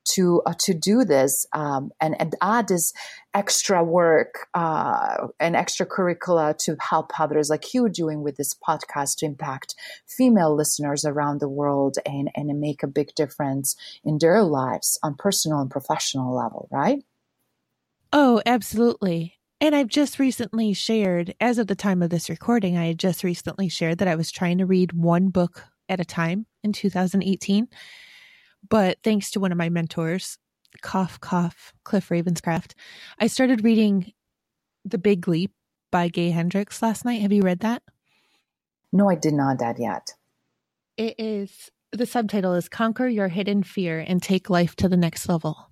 [0.08, 2.92] to uh, to do this um, and and add this
[3.34, 9.26] extra work uh, and extracurricular to help others like you doing with this podcast to
[9.26, 9.74] impact
[10.06, 15.14] female listeners around the world and and make a big difference in their lives on
[15.14, 17.04] personal and professional level right
[18.12, 22.86] oh absolutely and I've just recently shared, as of the time of this recording, I
[22.86, 26.46] had just recently shared that I was trying to read one book at a time
[26.62, 27.68] in 2018.
[28.68, 30.38] But thanks to one of my mentors,
[30.82, 32.74] cough, cough, Cliff Ravenscraft,
[33.18, 34.12] I started reading
[34.84, 35.52] The Big Leap
[35.90, 37.22] by Gay Hendricks last night.
[37.22, 37.82] Have you read that?
[38.92, 40.14] No, I did not that yet.
[40.96, 45.28] It is the subtitle is Conquer Your Hidden Fear and Take Life to the Next
[45.28, 45.70] Level.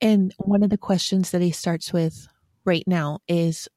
[0.00, 2.28] And one of the questions that he starts with
[2.66, 3.68] right now is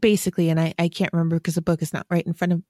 [0.00, 2.62] basically, and I, I can't remember because the book is not right in front of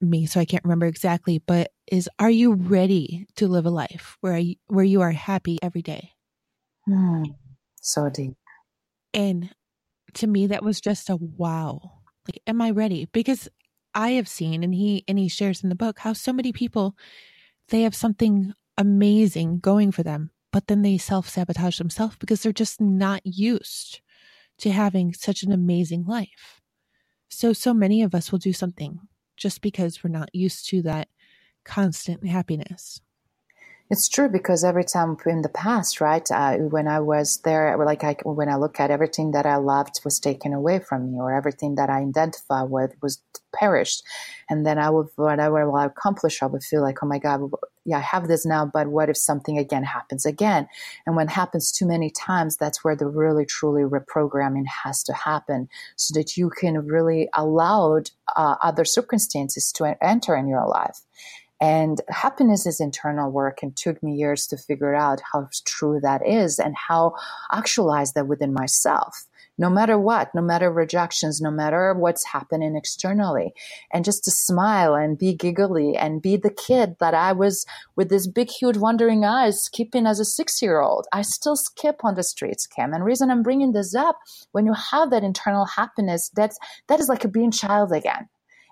[0.00, 4.16] me, so I can't remember exactly, but is are you ready to live a life
[4.20, 6.10] where you, where you are happy every day?
[6.86, 7.24] Hmm.
[7.80, 8.34] So deep.
[9.12, 9.54] And
[10.14, 11.80] to me, that was just a wow.
[12.26, 13.06] Like, am I ready?
[13.12, 13.48] Because
[13.94, 16.96] I have seen, and he and he shares in the book how so many people
[17.68, 22.52] they have something amazing going for them, but then they self sabotage themselves because they're
[22.52, 24.00] just not used
[24.58, 26.60] to having such an amazing life.
[27.28, 29.00] So, so many of us will do something
[29.36, 31.08] just because we're not used to that
[31.64, 33.00] constant happiness.
[33.90, 38.02] It's true because every time in the past, right, uh, when I was there, like
[38.02, 41.34] I, when I look at everything that I loved was taken away from me, or
[41.34, 43.22] everything that I identify with was
[43.54, 44.02] perished,
[44.48, 47.50] and then I would whatever I accomplish, I would feel like, oh my god,
[47.84, 50.66] yeah, I have this now, but what if something again happens again?
[51.06, 55.12] And when it happens too many times, that's where the really truly reprogramming has to
[55.12, 58.00] happen, so that you can really allow
[58.34, 61.02] uh, other circumstances to enter in your life.
[61.64, 66.20] And happiness is internal work and took me years to figure out how true that
[66.26, 67.14] is and how
[67.50, 69.24] actualize that within myself.
[69.56, 73.54] No matter what, no matter rejections, no matter what's happening externally.
[73.90, 77.64] And just to smile and be giggly and be the kid that I was
[77.96, 81.06] with this big, huge, wondering eyes skipping as a six year old.
[81.14, 82.92] I still skip on the streets, Kim.
[82.92, 84.18] And reason I'm bringing this up,
[84.52, 86.58] when you have that internal happiness, that's,
[86.88, 88.28] that is like a being child again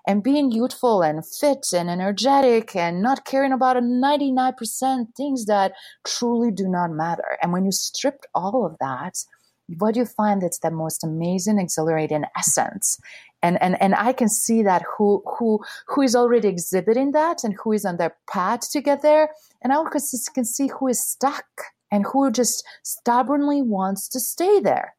[0.07, 5.73] and being youthful and fit and energetic and not caring about a 99% things that
[6.05, 7.37] truly do not matter.
[7.41, 9.23] And when you strip all of that,
[9.77, 12.99] what do you find it's the most amazing exhilarating essence?
[13.41, 17.55] And and and i can see that who who who is already exhibiting that and
[17.61, 19.29] who is on their path to get there.
[19.61, 21.45] And i also can see who is stuck
[21.91, 24.95] and who just stubbornly wants to stay there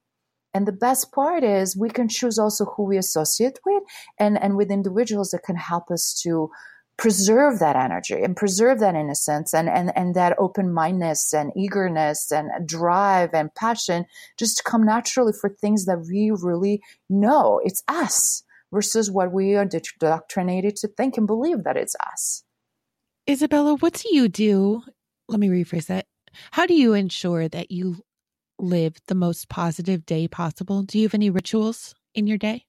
[0.54, 3.82] and the best part is we can choose also who we associate with
[4.18, 6.48] and, and with individuals that can help us to
[6.96, 12.30] preserve that energy and preserve that innocence and, and, and that open mindedness and eagerness
[12.30, 14.06] and drive and passion
[14.38, 16.80] just to come naturally for things that we really
[17.10, 22.44] know it's us versus what we are indoctrinated to think and believe that it's us.
[23.28, 24.82] Izabela, what do you do?
[25.28, 26.06] Let me rephrase that.
[26.52, 28.02] How do you ensure that you
[28.64, 30.82] live the most positive day possible?
[30.82, 32.66] Do you have any rituals in your day?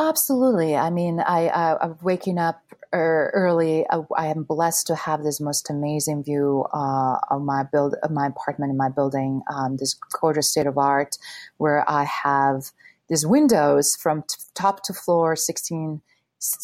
[0.00, 0.76] Absolutely.
[0.76, 2.62] I mean, I, I am waking up
[2.92, 3.84] early.
[3.90, 8.10] I, I, am blessed to have this most amazing view uh, of my build, of
[8.10, 9.42] my apartment in my building.
[9.52, 11.16] Um, this gorgeous state of art,
[11.58, 12.70] where I have
[13.08, 16.00] these windows from t- top to floor, sixteen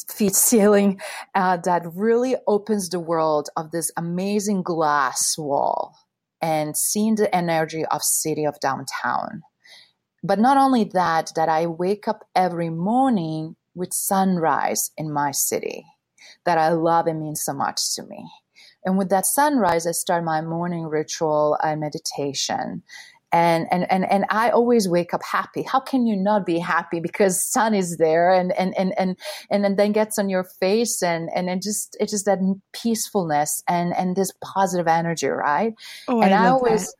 [0.08, 1.00] feet ceiling,
[1.34, 5.94] uh, that really opens the world of this amazing glass wall
[6.40, 9.42] and seeing the energy of city of downtown.
[10.22, 15.84] But not only that, that I wake up every morning with sunrise in my city
[16.44, 18.28] that I love and means so much to me.
[18.84, 22.82] And with that sunrise, I start my morning ritual and meditation.
[23.36, 25.62] And and and and I always wake up happy.
[25.62, 29.16] How can you not be happy because sun is there and and and and
[29.50, 32.38] and, and then gets on your face and and it just it's just that
[32.72, 35.74] peacefulness and and this positive energy, right?
[36.08, 36.86] Oh, and I, I always.
[36.86, 36.94] That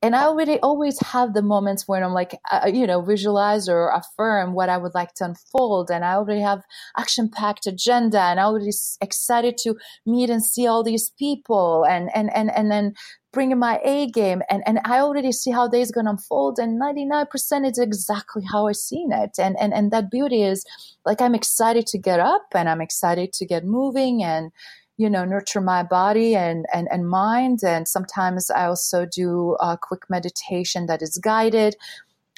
[0.00, 3.90] and I already always have the moments when I'm like, uh, you know, visualize or
[3.90, 5.90] affirm what I would like to unfold.
[5.90, 6.62] And I already have
[6.96, 8.70] action packed agenda and I already
[9.00, 9.74] excited to
[10.06, 12.94] meet and see all these people and, and, and, and then
[13.32, 14.42] bringing my A game.
[14.50, 16.58] And, and I already see how days going to unfold.
[16.58, 19.38] And 99% is exactly how I seen it.
[19.38, 20.64] And, and, and that beauty is
[21.04, 24.52] like, I'm excited to get up and I'm excited to get moving and,
[24.98, 29.78] you know nurture my body and and, and mind and sometimes i also do a
[29.80, 31.76] quick meditation that is guided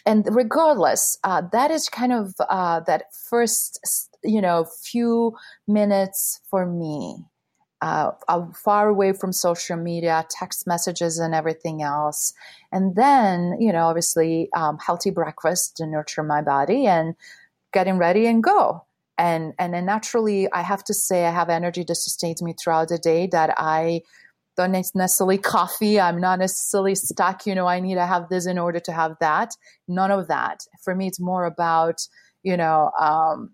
[0.06, 3.80] and regardless uh, that is kind of uh, that first
[4.22, 5.34] you know few
[5.66, 7.24] minutes for me
[7.82, 8.10] uh,
[8.54, 12.32] far away from social media text messages and everything else.
[12.72, 17.14] And then you know obviously um, healthy breakfast to nurture my body and
[17.72, 18.84] getting ready and go.
[19.18, 22.88] And and then naturally i have to say i have energy that sustains me throughout
[22.88, 24.00] the day that i
[24.56, 26.00] don't necessarily coffee.
[26.00, 29.16] I'm not necessarily stuck you know i need to have this in order to have
[29.20, 29.54] that.
[29.88, 30.60] None of that.
[30.82, 32.00] For me it's more about
[32.42, 33.50] you know um,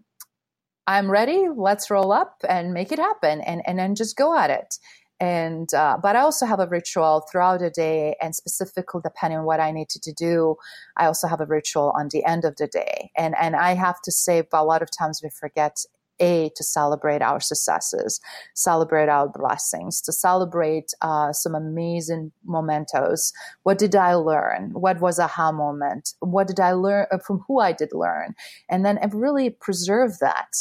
[0.87, 4.51] i'm ready let's roll up and make it happen and and then just go at
[4.51, 4.79] it.
[5.19, 9.47] And uh, but i also have a ritual throughout the day and specifically depending on
[9.47, 10.57] what i need to do
[10.99, 13.11] i also have a ritual on the end of the day.
[13.17, 15.79] And and i have to say a lot of times we forget
[16.21, 18.21] a to celebrate our successes
[18.55, 23.33] celebrate our blessings to celebrate uh, some amazing mementos.
[23.65, 24.71] What did i learn?
[24.73, 26.15] What was aha moment?
[26.21, 28.35] What did i learn uh, from who i did learn?
[28.71, 30.55] And then really preserve that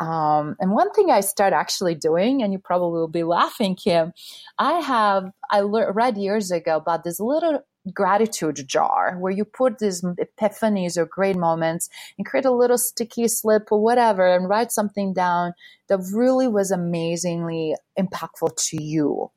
[0.00, 4.12] um, and one thing I start actually doing, and you probably will be laughing, Kim,
[4.58, 7.60] I have I le- read years ago about this little
[7.94, 11.88] gratitude jar where you put these epiphanies or great moments
[12.18, 15.54] and create a little sticky slip or whatever and write something down
[15.88, 19.30] that really was amazingly impactful to you.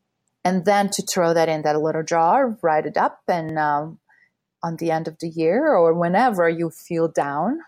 [0.44, 4.00] And then to throw that in that little jar, write it up, and um,
[4.64, 7.60] on the end of the year or whenever you feel down,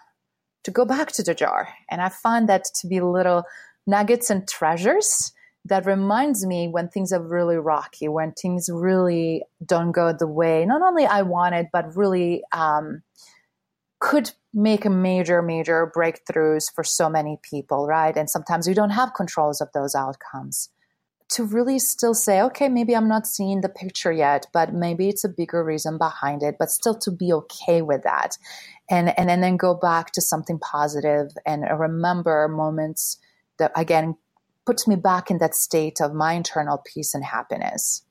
[0.64, 1.70] to go back to the jar.
[1.90, 3.44] And I find that to be little
[3.86, 5.34] nuggets and treasures
[5.66, 10.66] that reminds me when things are really rocky, when things really don't go the way
[10.66, 13.02] not only I wanted, but really um,
[14.00, 18.16] could make a major, major breakthroughs for so many people, right?
[18.16, 20.70] And sometimes we don't have controls of those outcomes.
[21.32, 25.24] To really still say, okay, maybe I'm not seeing the picture yet, but maybe it's
[25.24, 28.38] a bigger reason behind it, but still to be okay with that
[28.90, 33.18] and and, and then go back to something positive and uh, remember moments
[33.58, 34.16] that again
[34.66, 38.04] puts me back in that state of my internal peace and happiness.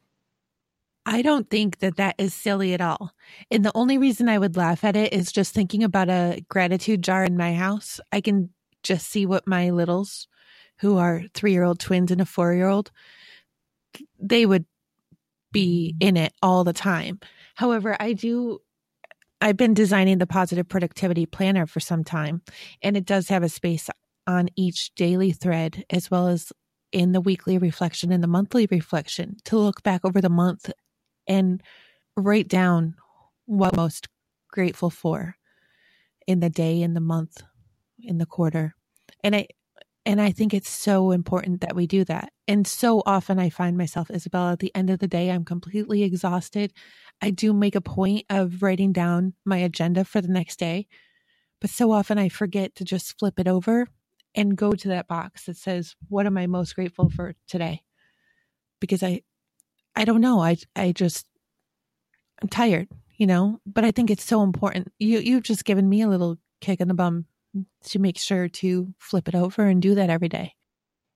[1.04, 3.12] I don't think that that is silly at all.
[3.50, 7.02] And the only reason I would laugh at it is just thinking about a gratitude
[7.02, 8.00] jar in my house.
[8.12, 8.50] I can
[8.82, 10.28] just see what my littles,
[10.82, 12.90] who are three year old twins and a four year old,
[14.20, 14.66] they would
[15.52, 17.20] be in it all the time.
[17.54, 18.58] However, I do
[19.40, 22.42] I've been designing the positive productivity planner for some time,
[22.82, 23.88] and it does have a space
[24.26, 26.52] on each daily thread as well as
[26.92, 30.70] in the weekly reflection and the monthly reflection to look back over the month
[31.26, 31.62] and
[32.16, 32.94] write down
[33.46, 34.08] what most
[34.50, 35.36] grateful for
[36.26, 37.42] in the day, in the month,
[38.00, 38.74] in the quarter.
[39.24, 39.46] And I
[40.04, 42.32] and I think it's so important that we do that.
[42.48, 46.02] And so often I find myself, Isabel, at the end of the day, I'm completely
[46.02, 46.72] exhausted.
[47.20, 50.88] I do make a point of writing down my agenda for the next day,
[51.60, 53.86] but so often I forget to just flip it over
[54.34, 57.82] and go to that box that says, what am I most grateful for today?
[58.80, 59.22] Because I,
[59.94, 60.40] I don't know.
[60.40, 61.26] I, I just,
[62.42, 64.92] I'm tired, you know, but I think it's so important.
[64.98, 67.26] You, you've just given me a little kick in the bum
[67.84, 70.54] to make sure to flip it over and do that every day.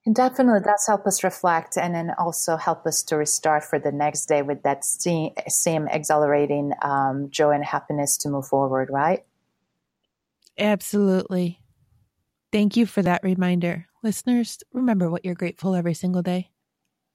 [0.05, 3.91] And definitely does help us reflect and then also help us to restart for the
[3.91, 9.24] next day with that same exhilarating um, joy and happiness to move forward, right?
[10.57, 11.61] Absolutely.
[12.53, 13.87] Thank you for that reminder.
[14.05, 16.51] Listeners, remember what you're grateful every single day.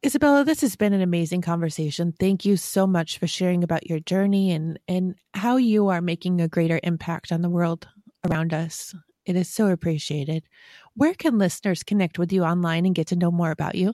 [0.05, 2.11] Izabela, this has been an amazing conversation.
[2.19, 6.41] Thank you so much for sharing about your journey and, and how you are making
[6.41, 7.87] a greater impact on the world
[8.29, 8.93] around us.
[9.25, 10.43] It is so appreciated.
[10.95, 13.93] Where can listeners connect with you online and get to know more about you?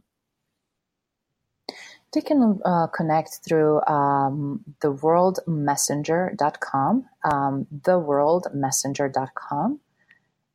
[2.14, 9.80] They can uh, connect through um, theworldmessenger.com, um, theworldmessenger.com.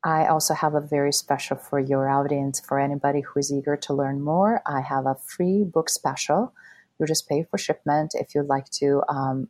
[0.04, 3.94] I also have a very special for your audience, for anybody who is eager to
[3.94, 4.60] learn more.
[4.66, 6.52] I have a free book special
[6.98, 8.14] You just pay for shipment.
[8.14, 9.48] If you'd like to, um,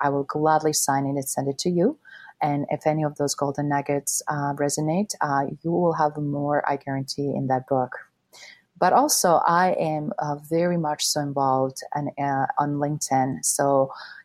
[0.00, 1.98] I will gladly sign it and send it to you.
[2.44, 6.76] And if any of those golden nuggets uh, resonate, uh, you will have more, I
[6.76, 7.92] guarantee, in that book.
[8.76, 13.30] But also, I am uh, very much so involved and, uh, on LinkedIn.
[13.42, 13.64] So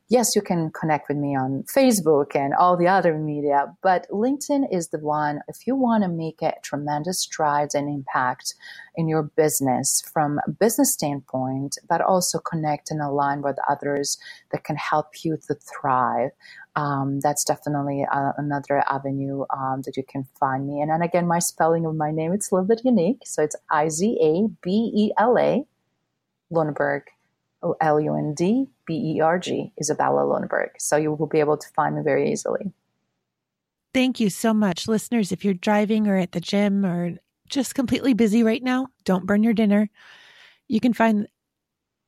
[0.10, 4.66] yes, you can connect with me on Facebook and all the other media, but LinkedIn
[4.72, 8.55] is the one, if you want to make a tremendous strides and impact
[8.95, 14.18] in your business from a business standpoint, but also connect and align with others
[14.51, 16.32] that can help you to thrive.
[16.76, 20.82] Um, that's definitely uh, another avenue um, that you can find me.
[20.82, 23.22] And then again, my spelling of my name, it's a little bit unique.
[23.26, 25.66] So it's I Z A B E L A,
[26.51, 27.01] Lundberg
[27.82, 30.70] L U N D B E R G, Izabela Lundberg.
[30.78, 32.72] So you will be able to find me very easily.
[33.93, 34.88] Thank you so much.
[34.88, 37.18] Listeners, if you're driving or at the gym or
[37.49, 39.89] just completely busy right now, don't burn your dinner.
[40.68, 41.28] You can find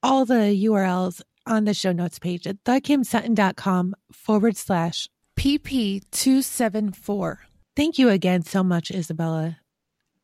[0.04, 7.38] all the URLs on the show notes page at thekimsutton.com forward slash PP274.
[7.76, 9.56] Thank you again so much, Izabela.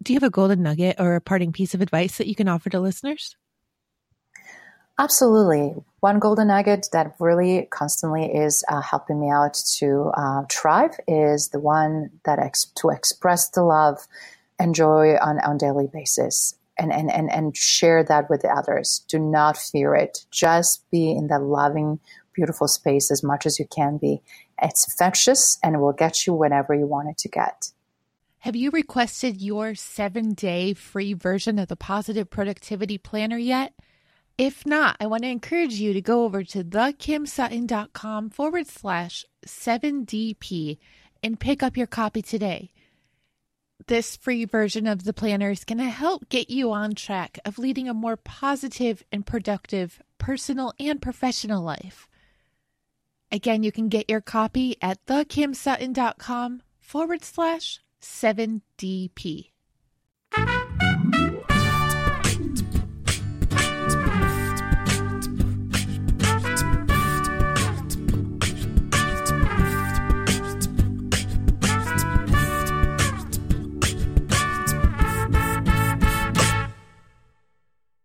[0.04, 2.48] Do you have a golden nugget or a parting piece of advice that you can
[2.48, 3.36] offer to listeners?
[5.00, 5.76] Absolutely.
[6.00, 11.50] One golden nugget that really constantly is uh, helping me out to uh, thrive is
[11.50, 14.08] the one that ex- to express the love
[14.58, 19.06] and joy on daily basis and, and, and, and share that with the others.
[19.08, 20.26] Do not fear it.
[20.32, 22.00] Just be in that loving,
[22.34, 24.22] beautiful space as much as you can be.
[24.62, 27.72] It's infectious and it will get you whenever you want it to get.
[28.40, 33.74] Have you requested your seven day free version of the Positive Productivity Planner yet?
[34.38, 40.78] If not, I want to encourage you to go over to thekimsutton.com forward slash 7DP
[41.24, 42.72] and pick up your copy today.
[43.88, 47.58] This free version of the planner is going to help get you on track of
[47.58, 52.08] leading a more positive and productive personal and professional life.
[53.32, 59.52] Again, you can get your copy at thekimsutton.com forward slash 7DP.